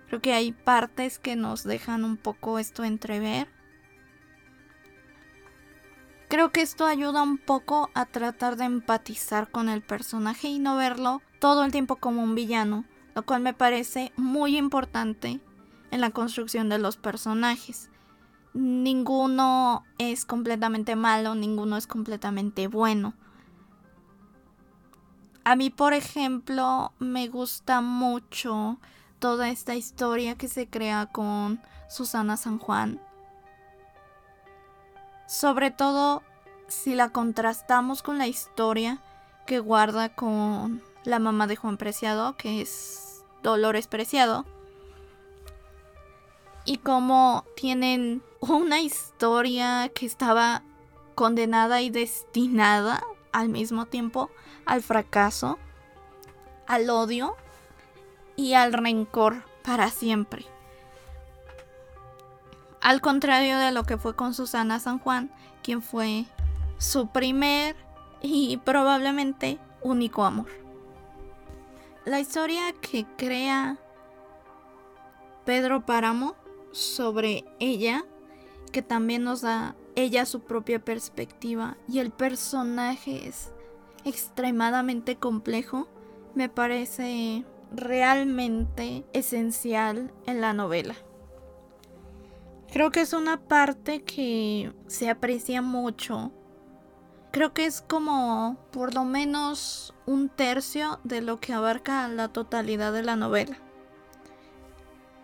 Creo 0.08 0.22
que 0.22 0.32
hay 0.32 0.53
partes 0.53 1.20
que 1.20 1.36
nos 1.36 1.65
dejan 1.65 2.06
un 2.06 2.15
poco 2.15 2.58
esto 2.58 2.86
entrever. 2.86 3.62
Creo 6.34 6.52
que 6.52 6.63
esto 6.63 6.88
ayuda 6.88 7.22
un 7.22 7.38
poco 7.38 7.92
a 7.94 8.08
tratar 8.08 8.56
de 8.56 8.63
empatizar 8.63 9.52
con 9.52 9.70
el 9.70 9.84
personaje 9.84 10.48
y 10.48 10.58
no 10.58 10.75
verlo 10.75 11.22
todo 11.38 11.63
el 11.63 11.72
tiempo 11.72 11.98
como 11.98 12.24
un 12.24 12.34
villano, 12.34 12.86
lo 13.13 13.24
cual 13.24 13.44
me 13.44 13.54
parece 13.54 14.12
muy 14.18 14.58
importante 14.58 15.40
en 15.92 16.02
la 16.02 16.10
construcción 16.10 16.70
de 16.70 16.80
los 16.80 16.98
personajes. 16.98 17.92
Ninguno 18.56 19.84
es 20.00 20.25
completamente 20.25 20.96
malo, 20.96 21.36
ninguno 21.36 21.78
es 21.78 21.86
completamente 21.86 22.66
bueno. 22.68 23.13
A 25.44 25.56
mí, 25.56 25.70
por 25.70 25.94
ejemplo, 25.94 26.94
me 26.98 27.28
gusta 27.28 27.80
mucho 27.82 28.80
toda 29.20 29.50
esta 29.50 29.75
historia 29.75 30.34
que 30.34 30.48
se 30.48 30.68
crea 30.68 31.06
con 31.06 31.62
Susana 31.90 32.38
San 32.38 32.58
Juan 32.58 33.00
sobre 35.27 35.72
todo 35.72 36.24
si 36.68 36.96
la 36.96 37.10
contrastamos 37.10 38.01
con 38.01 38.18
la 38.18 38.27
historia 38.27 39.00
que 39.46 39.60
guarda 39.60 40.10
con 40.10 40.82
la 41.03 41.20
mamá 41.20 41.48
de 41.48 41.56
Juan 41.56 41.77
Preciado, 41.77 42.36
que 42.38 42.62
es 42.62 43.24
Dolores 43.42 43.88
Preciado. 43.88 44.46
y 46.65 46.77
cómo 46.77 47.44
tienen 47.58 48.24
una 48.39 48.80
historia 48.80 49.89
que 49.89 50.06
estaba 50.06 50.63
condenada 51.13 51.82
y 51.82 51.89
destinada 51.89 53.03
al 53.34 53.50
mismo 53.50 53.86
tiempo 53.86 54.30
al 54.65 54.82
fracaso, 54.82 55.60
al 56.68 56.89
odio 56.89 57.36
y 58.36 58.53
al 58.53 58.74
rencor 58.74 59.44
para 59.63 59.89
siempre. 59.89 60.46
Al 62.84 63.00
contrario 63.00 63.58
de 63.60 63.72
lo 63.72 63.86
que 63.86 63.98
fue 63.98 64.13
con 64.13 64.34
Susana 64.34 64.78
San 64.78 65.00
Juan, 65.00 65.32
quien 65.63 65.82
fue 65.82 66.25
su 66.78 67.08
primer 67.08 67.78
y 68.22 68.58
probablemente 68.58 69.58
único 69.82 70.25
amor. 70.25 70.48
La 72.04 72.20
historia 72.20 72.74
que 72.82 73.06
crea 73.16 73.78
Pedro 75.46 75.86
Páramo 75.86 76.36
sobre 76.74 77.46
ella, 77.62 78.04
que 78.74 78.82
también 78.82 79.24
nos 79.24 79.40
da 79.40 79.78
ella 79.96 80.25
su 80.25 80.42
propia 80.42 80.84
perspectiva 80.84 81.78
y 81.88 82.00
el 82.00 82.12
personaje 82.12 83.30
es 83.30 83.54
extremadamente 84.04 85.16
complejo, 85.16 85.88
me 86.36 86.50
parece 86.50 87.46
realmente 87.74 89.06
esencial 89.13 90.12
en 90.25 90.42
la 90.42 90.52
novela. 90.52 90.96
Creo 92.74 92.89
que 92.89 93.01
es 93.01 93.13
una 93.13 93.38
parte 93.38 94.01
que 94.01 94.74
se 94.88 95.08
aprecia 95.08 95.62
mucho. 95.62 96.32
Creo 97.30 97.53
que 97.53 97.68
es 97.68 97.82
como 97.82 98.58
por 98.72 98.96
lo 98.96 99.06
menos 99.06 99.94
un 100.08 100.27
tercio 100.27 101.00
de 101.03 101.22
lo 101.22 101.39
que 101.39 101.53
abarca 101.53 102.08
la 102.08 102.30
totalidad 102.30 102.92
de 102.92 103.03
la 103.03 103.15
novela. 103.15 103.60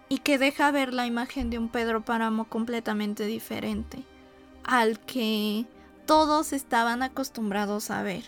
Y 0.10 0.20
que 0.20 0.38
deja 0.38 0.70
ver 0.70 0.94
la 0.94 1.08
imagen 1.08 1.50
de 1.50 1.58
un 1.58 1.70
Pedro 1.70 2.06
Páramo 2.06 2.48
completamente 2.48 3.26
diferente 3.26 4.06
al 4.64 5.00
que 5.00 5.66
todos 6.06 6.54
estaban 6.54 7.02
acostumbrados 7.02 7.90
a 7.90 8.04
ver. 8.04 8.26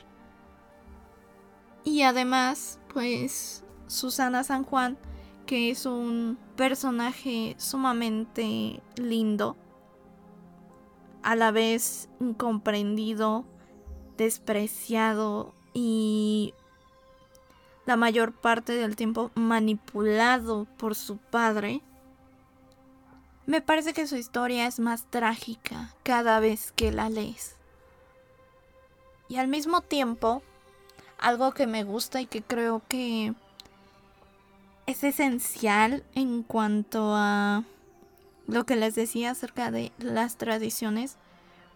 Y 1.84 2.02
además, 2.02 2.80
pues 2.92 3.64
Susana 3.86 4.44
San 4.44 4.64
Juan 4.64 4.98
que 5.52 5.70
es 5.70 5.86
un 5.86 6.40
personaje 6.56 7.58
sumamente 7.58 8.82
lindo, 8.96 9.58
a 11.24 11.36
la 11.36 11.52
vez 11.52 12.08
incomprendido, 12.22 13.44
despreciado 14.16 15.54
y 15.74 16.54
la 17.86 17.98
mayor 17.98 18.32
parte 18.32 18.72
del 18.72 18.96
tiempo 18.96 19.30
manipulado 19.36 20.68
por 20.78 20.96
su 20.96 21.18
padre, 21.18 21.82
me 23.46 23.60
parece 23.60 23.92
que 23.92 24.08
su 24.08 24.16
historia 24.16 24.68
es 24.68 24.80
más 24.80 25.04
trágica 25.10 25.94
cada 26.04 26.40
vez 26.40 26.72
que 26.72 26.94
la 26.94 27.10
lees. 27.10 27.58
Y 29.28 29.36
al 29.36 29.50
mismo 29.50 29.82
tiempo, 29.82 30.44
algo 31.18 31.52
que 31.52 31.68
me 31.68 31.84
gusta 31.84 32.22
y 32.22 32.26
que 32.26 32.42
creo 32.42 32.82
que 32.88 33.34
es 34.92 35.04
esencial 35.04 36.04
en 36.16 36.44
cuanto 36.44 37.14
a 37.16 37.64
lo 38.48 38.66
que 38.66 38.76
les 38.76 38.96
decía 38.96 39.32
acerca 39.32 39.72
de 39.72 39.92
las 39.98 40.38
tradiciones, 40.38 41.18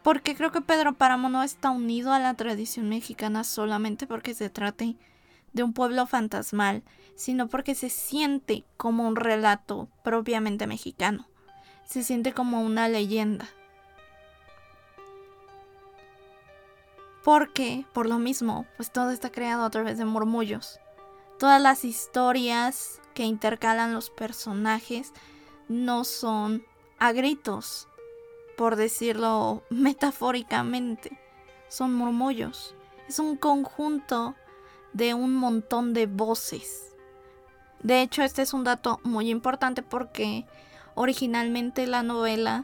porque 0.04 0.36
creo 0.36 0.52
que 0.52 0.62
Pedro 0.62 0.94
Páramo 0.94 1.30
no 1.30 1.42
está 1.42 1.72
unido 1.72 2.14
a 2.14 2.20
la 2.20 2.34
tradición 2.34 2.90
mexicana 2.90 3.44
solamente 3.44 4.06
porque 4.06 4.34
se 4.34 4.50
trate 4.50 4.98
de 5.54 5.64
un 5.64 5.74
pueblo 5.74 6.06
fantasmal, 6.06 6.84
sino 7.16 7.48
porque 7.48 7.74
se 7.74 7.90
siente 7.90 8.66
como 8.78 9.08
un 9.08 9.16
relato 9.16 9.88
propiamente 10.04 10.68
mexicano, 10.68 11.28
se 11.86 12.04
siente 12.04 12.34
como 12.34 12.62
una 12.62 12.90
leyenda. 12.90 13.48
Porque, 17.24 17.86
por 17.94 18.08
lo 18.08 18.20
mismo, 18.20 18.68
pues 18.76 18.92
todo 18.92 19.10
está 19.10 19.32
creado 19.32 19.64
a 19.64 19.70
través 19.72 19.98
de 19.98 20.06
murmullos. 20.06 20.80
Todas 21.38 21.62
las 21.62 21.84
historias 21.84 23.02
que 23.14 23.24
intercalan 23.24 23.94
los 23.94 24.10
personajes 24.10 25.12
no 25.68 26.06
son 26.06 26.64
a 26.98 27.12
gritos, 27.12 27.90
por 28.58 28.78
decirlo 28.78 29.64
metafóricamente, 29.70 31.20
son 31.68 31.94
murmullos. 31.94 32.74
Es 33.08 33.20
un 33.20 33.36
conjunto 33.36 34.36
de 34.94 35.14
un 35.14 35.36
montón 35.36 35.94
de 35.94 36.06
voces. 36.06 36.96
De 37.84 38.02
hecho, 38.02 38.24
este 38.24 38.42
es 38.42 38.54
un 38.54 38.64
dato 38.64 39.00
muy 39.04 39.30
importante 39.30 39.84
porque 39.84 40.46
originalmente 40.96 41.86
la 41.86 42.02
novela 42.02 42.64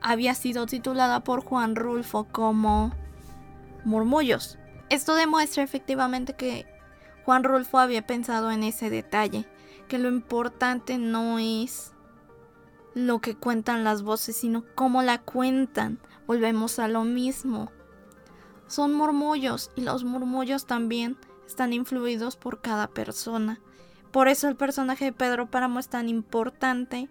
había 0.00 0.34
sido 0.34 0.66
titulada 0.66 1.20
por 1.24 1.44
Juan 1.44 1.74
Rulfo 1.74 2.24
como 2.30 2.92
Murmullos. 3.84 4.56
Esto 4.88 5.16
demuestra 5.16 5.64
efectivamente 5.64 6.34
que 6.34 6.75
Juan 7.26 7.42
Rulfo 7.42 7.80
había 7.80 8.06
pensado 8.06 8.52
en 8.52 8.62
ese 8.62 8.88
detalle, 8.88 9.46
que 9.88 9.98
lo 9.98 10.08
importante 10.08 10.96
no 10.96 11.40
es 11.40 11.92
lo 12.94 13.18
que 13.18 13.34
cuentan 13.34 13.82
las 13.82 14.04
voces, 14.04 14.36
sino 14.36 14.64
cómo 14.76 15.02
la 15.02 15.20
cuentan. 15.20 15.98
Volvemos 16.28 16.78
a 16.78 16.86
lo 16.86 17.02
mismo. 17.02 17.72
Son 18.68 18.94
murmullos 18.94 19.72
y 19.74 19.80
los 19.80 20.04
murmullos 20.04 20.66
también 20.66 21.18
están 21.48 21.72
influidos 21.72 22.36
por 22.36 22.60
cada 22.60 22.86
persona. 22.86 23.58
Por 24.12 24.28
eso 24.28 24.46
el 24.46 24.54
personaje 24.54 25.06
de 25.06 25.12
Pedro 25.12 25.50
Páramo 25.50 25.80
es 25.80 25.88
tan 25.88 26.08
importante, 26.08 27.10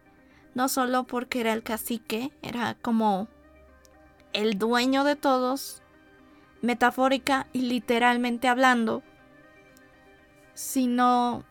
no 0.54 0.69
solo 0.69 1.04
porque 1.04 1.41
era 1.41 1.51
el 1.51 1.62
cacique, 1.62 2.32
era 2.41 2.75
como 2.75 3.28
el 4.32 4.58
dueño 4.58 5.04
de 5.04 5.17
todos, 5.17 5.84
metafórica 6.62 7.47
y 7.51 7.63
literalmente 7.63 8.47
hablando, 8.47 9.04
sino 10.56 11.44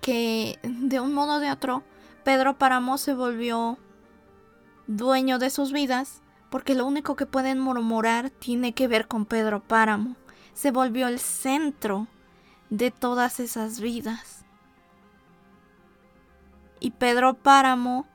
que 0.00 0.60
de 0.62 1.00
un 1.00 1.12
modo 1.12 1.34
o 1.36 1.40
de 1.40 1.50
otro 1.50 1.82
Pedro 2.22 2.56
Páramo 2.56 2.96
se 2.98 3.14
volvió 3.14 3.78
dueño 4.86 5.38
de 5.38 5.50
sus 5.50 5.72
vidas 5.72 6.22
porque 6.50 6.74
lo 6.74 6.86
único 6.86 7.16
que 7.16 7.26
pueden 7.26 7.58
murmurar 7.58 8.30
tiene 8.30 8.74
que 8.74 8.86
ver 8.86 9.08
con 9.08 9.26
Pedro 9.26 9.60
Páramo. 9.60 10.14
Se 10.52 10.70
volvió 10.70 11.08
el 11.08 11.18
centro 11.18 12.06
de 12.70 12.92
todas 12.92 13.40
esas 13.40 13.80
vidas. 13.80 14.44
Y 16.78 16.92
Pedro 16.92 17.34
Páramo 17.34 18.06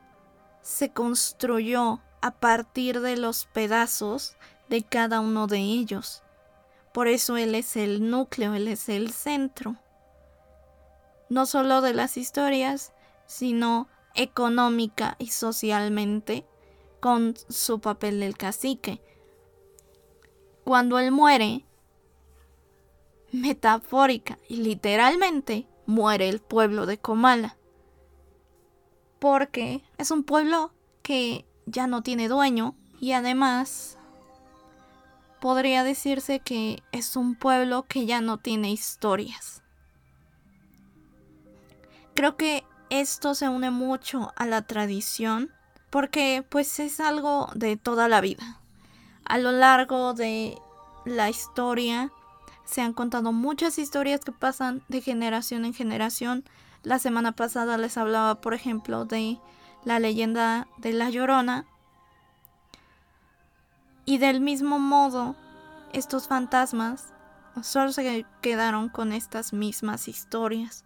se 0.62 0.94
construyó 0.94 2.00
a 2.22 2.32
partir 2.32 3.02
de 3.02 3.18
los 3.18 3.46
pedazos 3.46 4.38
de 4.70 4.84
cada 4.84 5.20
uno 5.20 5.48
de 5.48 5.60
ellos. 5.60 6.24
Por 6.94 7.08
eso 7.08 7.38
Él 7.38 7.56
es 7.56 7.76
el 7.76 8.10
núcleo, 8.10 8.54
Él 8.54 8.68
es 8.68 8.90
el 8.90 9.12
centro. 9.12 9.76
No 11.30 11.46
solo 11.46 11.82
de 11.82 11.94
las 11.94 12.18
historias, 12.18 12.94
sino 13.28 13.88
económica 14.16 15.16
y 15.20 15.28
socialmente 15.28 16.46
con 17.00 17.36
su 17.48 17.80
papel 17.80 18.20
del 18.20 18.36
cacique. 18.36 19.02
Cuando 20.64 21.00
él 21.00 21.12
muere, 21.12 21.66
metafórica 23.32 24.40
y 24.48 24.58
literalmente, 24.58 25.68
muere 25.86 26.28
el 26.30 26.40
pueblo 26.40 26.86
de 26.86 26.98
Comala. 26.98 27.58
Porque 29.20 29.84
es 29.98 30.12
un 30.12 30.24
pueblo 30.24 30.72
que 31.02 31.46
ya 31.66 31.88
no 31.88 32.02
tiene 32.04 32.28
dueño 32.28 32.76
y 33.00 33.12
además 33.12 33.99
podría 35.40 35.84
decirse 35.84 36.40
que 36.40 36.84
es 36.92 37.16
un 37.16 37.36
pueblo 37.36 37.86
que 37.88 38.06
ya 38.06 38.22
no 38.22 38.38
tiene 38.38 38.72
historias. 38.72 39.64
Creo 42.14 42.36
que 42.36 42.66
esto 42.90 43.36
se 43.36 43.48
une 43.48 43.72
mucho 43.72 44.34
a 44.36 44.46
la 44.46 44.64
tradición 44.64 45.52
porque 45.90 46.46
pues 46.48 46.80
es 46.80 47.00
algo 47.00 47.50
de 47.56 47.78
toda 47.78 48.08
la 48.08 48.22
vida. 48.22 48.60
A 49.26 49.38
lo 49.38 49.52
largo 49.52 50.14
de 50.14 50.58
la 51.06 51.30
historia 51.30 52.12
se 52.66 52.82
han 52.82 52.94
contado 52.94 53.32
muchas 53.32 53.80
historias 53.80 54.22
que 54.22 54.32
pasan 54.32 54.84
de 54.90 55.02
generación 55.02 55.66
en 55.66 55.74
generación. 55.74 56.44
La 56.84 57.00
semana 57.00 57.32
pasada 57.32 57.78
les 57.78 57.98
hablaba, 57.98 58.42
por 58.42 58.54
ejemplo, 58.54 59.06
de 59.06 59.40
la 59.84 60.00
leyenda 60.00 60.68
de 60.78 60.94
La 60.94 61.10
Llorona, 61.10 61.66
y 64.10 64.18
del 64.18 64.42
mismo 64.42 64.80
modo, 64.80 65.36
estos 65.94 66.28
fantasmas 66.28 67.14
solo 67.62 67.92
se 67.92 68.26
quedaron 68.42 68.90
con 68.90 69.14
estas 69.14 69.54
mismas 69.54 70.08
historias, 70.08 70.84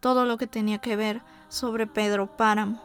todo 0.00 0.24
lo 0.24 0.36
que 0.36 0.48
tenía 0.48 0.78
que 0.78 0.96
ver 0.96 1.22
sobre 1.48 1.86
Pedro 1.86 2.36
Páramo. 2.36 2.82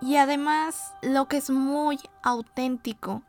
Y 0.00 0.16
además, 0.16 0.94
lo 1.02 1.28
que 1.28 1.36
es 1.36 1.50
muy 1.50 1.98
auténtico 2.22 3.20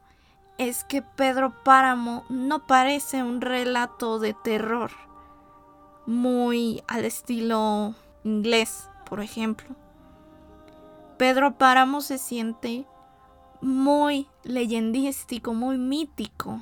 es 0.58 0.86
que 0.86 1.02
Pedro 1.02 1.65
Páramo 1.65 2.23
no 2.30 2.65
parece 2.65 3.23
un 3.23 3.41
relato 3.41 4.19
de 4.19 4.36
terror, 4.36 4.91
muy 6.06 6.82
al 6.88 7.04
estilo 7.04 7.93
inglés, 8.23 8.89
por 9.06 9.19
ejemplo. 9.19 9.76
Pedro 11.17 11.58
Páramo 11.58 12.00
se 12.00 12.17
siente 12.17 12.88
muy 13.62 14.28
leyendístico, 14.43 15.54
muy 15.54 15.78
mítico. 15.78 16.62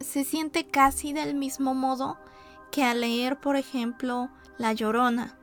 Se 0.00 0.24
siente 0.24 0.66
casi 0.66 1.12
del 1.12 1.34
mismo 1.34 1.74
modo 1.74 2.18
que 2.70 2.84
al 2.84 3.00
leer, 3.00 3.40
por 3.40 3.56
ejemplo, 3.56 4.28
La 4.58 4.72
Llorona, 4.72 5.38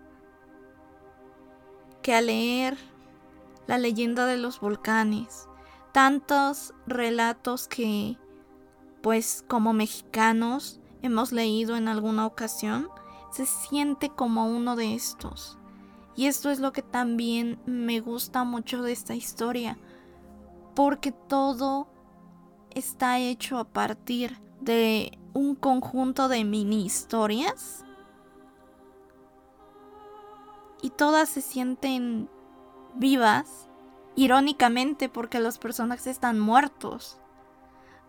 que 2.02 2.14
al 2.14 2.28
leer 2.28 2.78
La 3.66 3.78
leyenda 3.78 4.26
de 4.26 4.38
los 4.38 4.60
volcanes, 4.60 5.48
tantos 5.94 6.74
relatos 6.86 7.68
que, 7.68 8.18
pues 9.02 9.46
como 9.48 9.74
mexicanos, 9.74 10.80
hemos 11.02 11.32
leído 11.32 11.78
en 11.78 11.88
alguna 11.88 12.26
ocasión, 12.26 12.90
se 13.32 13.46
siente 13.46 14.10
como 14.10 14.48
uno 14.48 14.76
de 14.76 14.96
estos. 14.96 15.58
Y 16.16 16.28
esto 16.28 16.52
es 16.52 16.60
lo 16.60 16.74
que 16.74 16.82
también 16.82 17.60
me 17.66 18.00
gusta 18.00 18.44
mucho 18.44 18.82
de 18.82 18.92
esta 18.92 19.16
historia, 19.16 19.78
porque 20.76 21.12
todo 21.12 21.88
está 22.72 23.20
hecho 23.20 23.58
a 23.58 23.66
partir 23.66 24.40
de 24.62 25.18
un 25.34 25.56
conjunto 25.56 26.28
de 26.28 26.44
mini 26.44 26.86
historias. 26.86 27.84
Y 30.82 30.90
todas 30.90 31.30
se 31.30 31.42
sienten 31.42 32.30
vivas, 32.96 33.70
irónicamente 34.16 35.10
porque 35.10 35.40
los 35.40 35.58
personajes 35.58 36.08
están 36.08 36.40
muertos. 36.40 37.20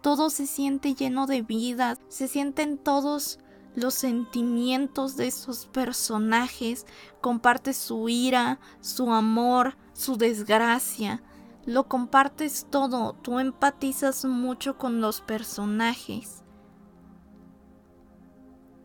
Todo 0.00 0.28
se 0.28 0.46
siente 0.46 0.94
lleno 0.94 1.26
de 1.26 1.42
vida, 1.42 1.96
se 2.08 2.28
sienten 2.28 2.76
todos 2.76 3.38
los 3.74 3.94
sentimientos 3.94 5.16
de 5.16 5.28
esos 5.28 5.66
personajes, 5.66 6.86
comparte 7.20 7.72
su 7.72 8.08
ira, 8.08 8.58
su 8.80 9.12
amor, 9.12 9.76
su 9.94 10.16
desgracia, 10.16 11.22
lo 11.66 11.88
compartes 11.88 12.66
todo, 12.70 13.14
tú 13.14 13.38
empatizas 13.38 14.24
mucho 14.24 14.78
con 14.78 15.00
los 15.00 15.20
personajes. 15.20 16.42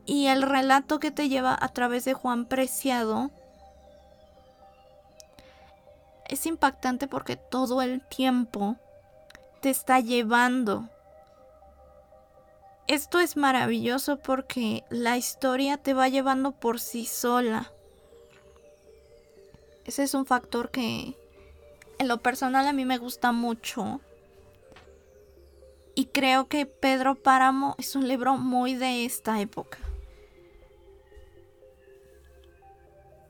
Y 0.06 0.28
el 0.28 0.42
relato 0.42 1.00
que 1.00 1.12
te 1.12 1.30
lleva 1.30 1.58
a 1.60 1.70
través 1.70 2.06
de 2.06 2.14
Juan 2.14 2.46
Preciado 2.46 3.32
es 6.28 6.46
impactante 6.46 7.08
porque 7.08 7.36
todo 7.36 7.82
el 7.82 8.02
tiempo 8.08 8.78
te 9.62 9.70
está 9.70 10.00
llevando 10.00 10.90
esto 12.90 13.20
es 13.20 13.38
maravilloso 13.38 14.18
porque 14.18 14.84
la 14.90 15.16
historia 15.16 15.78
te 15.78 15.94
va 15.94 16.10
llevando 16.10 16.54
por 16.54 16.80
sí 16.80 17.06
sola. 17.06 17.72
Ese 19.86 20.02
es 20.02 20.16
un 20.16 20.26
factor 20.26 20.72
que 20.72 21.16
en 22.00 22.08
lo 22.08 22.18
personal 22.18 22.68
a 22.68 22.74
mí 22.74 22.86
me 22.86 22.98
gusta 22.98 23.32
mucho. 23.32 24.02
Y 25.96 26.06
creo 26.06 26.48
que 26.48 26.66
Pedro 26.66 27.16
Páramo 27.16 27.76
es 27.78 27.96
un 27.96 28.08
libro 28.08 28.38
muy 28.38 28.74
de 28.74 29.06
esta 29.06 29.42
época. 29.42 29.78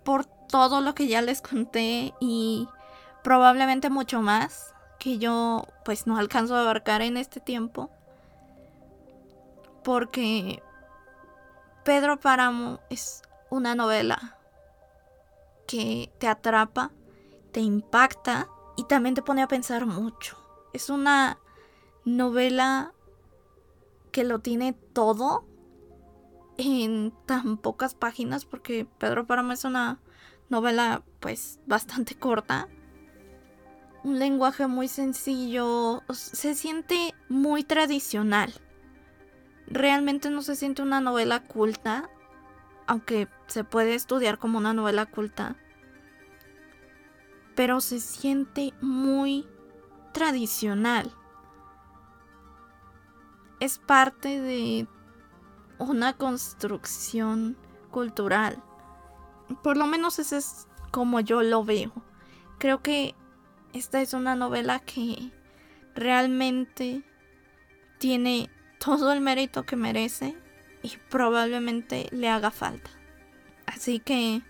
Por 0.04 0.26
todo 0.26 0.82
lo 0.82 0.94
que 0.94 1.08
ya 1.08 1.22
les 1.22 1.42
conté 1.42 2.14
y 2.20 2.68
probablemente 3.24 3.90
mucho 3.90 4.22
más 4.22 4.74
que 5.00 5.18
yo 5.18 5.68
pues 5.84 6.08
no 6.08 6.18
alcanzo 6.18 6.56
a 6.56 6.62
abarcar 6.62 7.02
en 7.02 7.18
este 7.18 7.40
tiempo 7.40 7.90
porque 9.84 10.62
Pedro 11.84 12.20
Páramo 12.20 12.80
es 12.90 13.24
una 13.50 13.76
novela 13.76 14.38
que 15.68 16.12
te 16.20 16.28
atrapa, 16.28 16.92
te 17.52 17.62
impacta 17.62 18.48
y 18.80 18.86
también 18.86 19.14
te 19.14 19.22
pone 19.22 19.42
a 19.42 19.48
pensar 19.50 19.86
mucho. 19.86 20.38
Es 20.72 20.90
una 20.90 21.38
novela 22.06 22.94
que 24.14 24.24
lo 24.24 24.40
tiene 24.40 24.72
todo 24.72 25.46
en 26.58 27.14
tan 27.26 27.58
pocas 27.58 27.94
páginas 27.94 28.46
porque 28.46 28.88
Pedro 28.98 29.28
Páramo 29.28 29.52
es 29.52 29.66
una 29.66 30.00
novela 30.48 31.04
pues 31.20 31.60
bastante 31.68 32.16
corta. 32.16 32.70
Un 34.06 34.18
lenguaje 34.18 34.66
muy 34.68 34.88
sencillo, 34.88 36.02
se 36.14 36.56
siente 36.56 37.14
muy 37.28 37.66
tradicional 37.66 38.54
realmente 39.68 40.30
no 40.30 40.42
se 40.42 40.56
siente 40.56 40.82
una 40.82 41.02
novela 41.02 41.44
culta, 41.44 42.10
aunque 42.88 43.28
se 43.48 43.66
puede 43.66 43.94
estudiar 43.94 44.40
como 44.40 44.58
una 44.58 44.74
novela 44.74 45.06
culta, 45.06 45.58
pero 47.60 47.82
se 47.82 48.00
siente 48.00 48.74
muy 48.80 49.46
tradicional. 50.14 51.12
Es 53.60 53.80
parte 53.80 54.40
de 54.40 54.88
una 55.78 56.14
construcción 56.14 57.58
cultural. 57.92 58.64
Por 59.62 59.76
lo 59.76 59.88
menos 59.88 60.20
ese 60.20 60.38
es 60.38 60.70
como 60.92 61.20
yo 61.20 61.44
lo 61.44 61.66
veo. 61.66 61.92
Creo 62.60 62.82
que 62.82 63.14
esta 63.74 64.02
es 64.02 64.14
una 64.14 64.36
novela 64.36 64.80
que 64.80 65.34
realmente 65.96 67.04
tiene 67.98 68.50
todo 68.80 69.12
el 69.12 69.20
mérito 69.20 69.66
que 69.66 69.76
merece 69.76 70.38
y 70.82 70.94
probablemente 71.10 72.08
le 72.12 72.30
haga 72.30 72.52
falta. 72.52 72.90
Así 73.66 74.00
que 74.00 74.44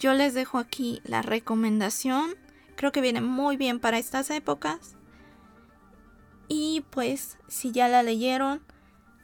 yo 0.00 0.12
les 0.14 0.34
dejo 0.34 0.58
aquí 0.58 1.00
la 1.04 1.22
recomendación. 1.22 2.34
Creo 2.78 2.92
que 2.92 3.00
viene 3.00 3.20
muy 3.20 3.56
bien 3.56 3.80
para 3.80 3.98
estas 3.98 4.30
épocas. 4.30 4.94
Y 6.46 6.84
pues 6.90 7.36
si 7.48 7.72
ya 7.72 7.88
la 7.88 8.04
leyeron, 8.04 8.62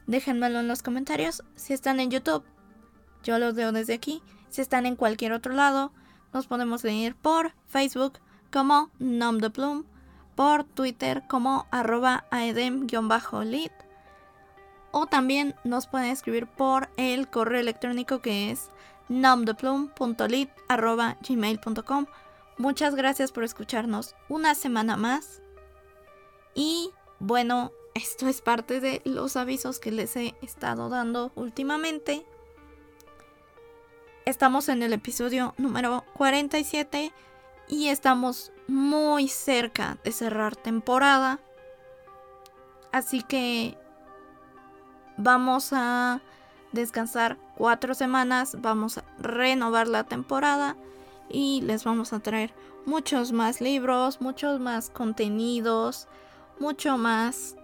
déjenmelo 0.08 0.58
en 0.58 0.66
los 0.66 0.82
comentarios. 0.82 1.44
Si 1.54 1.72
están 1.72 2.00
en 2.00 2.10
YouTube, 2.10 2.42
yo 3.22 3.38
los 3.38 3.54
veo 3.54 3.70
desde 3.70 3.94
aquí. 3.94 4.24
Si 4.48 4.60
están 4.60 4.86
en 4.86 4.96
cualquier 4.96 5.32
otro 5.32 5.54
lado, 5.54 5.92
nos 6.32 6.48
podemos 6.48 6.82
leer 6.82 7.14
por 7.14 7.52
Facebook 7.68 8.14
como 8.50 8.90
Nom 8.98 9.38
por 10.34 10.64
Twitter 10.64 11.22
como 11.28 11.68
arroba 11.70 12.24
aedem-lit 12.32 13.70
o 14.90 15.06
también 15.06 15.54
nos 15.62 15.86
pueden 15.86 16.10
escribir 16.10 16.48
por 16.48 16.90
el 16.96 17.28
correo 17.28 17.60
electrónico 17.60 18.20
que 18.20 18.50
es 18.50 18.72
nomdeplum.lit.gmail.com 19.08 22.06
Muchas 22.56 22.94
gracias 22.94 23.32
por 23.32 23.42
escucharnos 23.42 24.14
una 24.28 24.54
semana 24.54 24.96
más. 24.96 25.42
Y 26.54 26.90
bueno, 27.18 27.72
esto 27.94 28.28
es 28.28 28.42
parte 28.42 28.80
de 28.80 29.02
los 29.04 29.36
avisos 29.36 29.80
que 29.80 29.90
les 29.90 30.14
he 30.16 30.36
estado 30.40 30.88
dando 30.88 31.32
últimamente. 31.34 32.24
Estamos 34.24 34.68
en 34.68 34.82
el 34.84 34.92
episodio 34.92 35.54
número 35.58 36.04
47 36.14 37.12
y 37.68 37.88
estamos 37.88 38.52
muy 38.68 39.28
cerca 39.28 39.98
de 40.04 40.12
cerrar 40.12 40.54
temporada. 40.54 41.40
Así 42.92 43.22
que 43.22 43.76
vamos 45.16 45.72
a 45.72 46.20
descansar 46.70 47.36
cuatro 47.56 47.94
semanas, 47.94 48.56
vamos 48.60 48.98
a 48.98 49.04
renovar 49.18 49.88
la 49.88 50.04
temporada 50.04 50.76
y 51.28 51.60
les 51.62 51.84
vamos 51.84 52.12
a 52.12 52.20
traer 52.20 52.54
muchos 52.86 53.32
más 53.32 53.60
libros, 53.60 54.20
muchos 54.20 54.60
más 54.60 54.90
contenidos, 54.90 56.08
mucho 56.58 56.98
más 56.98 57.56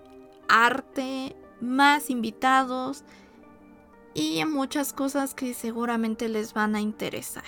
arte, 0.48 1.36
más 1.60 2.10
invitados 2.10 3.04
y 4.14 4.44
muchas 4.44 4.92
cosas 4.92 5.34
que 5.34 5.54
seguramente 5.54 6.28
les 6.28 6.54
van 6.54 6.74
a 6.74 6.80
interesar. 6.80 7.44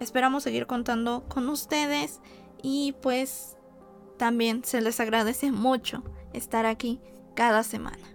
Esperamos 0.00 0.42
seguir 0.42 0.66
contando 0.66 1.24
con 1.28 1.48
ustedes 1.48 2.20
y 2.62 2.94
pues 3.02 3.56
también 4.16 4.64
se 4.64 4.80
les 4.80 5.00
agradece 5.00 5.50
mucho 5.50 6.02
estar 6.32 6.66
aquí 6.66 7.00
cada 7.34 7.62
semana. 7.62 8.06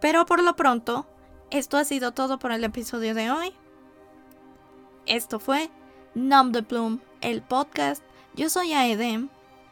Pero 0.00 0.26
por 0.26 0.42
lo 0.42 0.54
pronto, 0.56 1.06
esto 1.54 1.76
ha 1.76 1.84
sido 1.84 2.10
todo 2.10 2.40
por 2.40 2.50
el 2.50 2.64
episodio 2.64 3.14
de 3.14 3.30
hoy. 3.30 3.54
Esto 5.06 5.38
fue 5.38 5.70
Nom 6.16 6.50
de 6.50 6.64
Plum, 6.64 6.98
el 7.20 7.42
podcast. 7.42 8.02
Yo 8.34 8.50
soy 8.50 8.72
Aedem, 8.72 9.28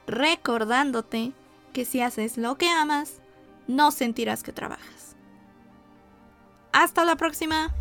recordándote 0.07 1.33
que 1.73 1.85
si 1.85 2.01
haces 2.01 2.39
lo 2.39 2.57
que 2.57 2.69
amas, 2.69 3.21
no 3.67 3.91
sentirás 3.91 4.45
que 4.45 4.53
trabajas. 4.53 5.17
Hasta 6.73 7.05
la 7.05 7.17
próxima. 7.17 7.75